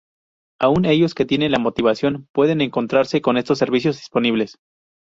Aún 0.59 0.87
aquellos 0.87 1.13
que 1.13 1.27
tienen 1.27 1.51
la 1.51 1.59
motivación 1.59 2.27
pueden 2.31 2.59
encontrarse 2.61 3.21
con 3.21 3.37
escasos 3.37 3.59
servicios 3.59 3.97
disponibles. 3.97 4.57